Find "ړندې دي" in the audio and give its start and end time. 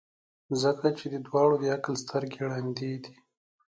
2.51-3.15